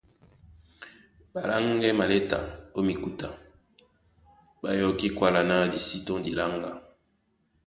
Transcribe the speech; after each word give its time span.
Ɓaláŋgɛ́ 1.31 1.91
maléta 1.99 2.39
ó 2.77 2.79
mikuta 2.87 3.29
ɓá 4.61 4.69
yɔkí 4.79 5.07
kwála 5.17 5.41
ná 5.49 5.55
di 5.71 5.79
sí 5.87 5.97
tɔ́ndi 6.05 6.31
láŋga; 6.39 6.71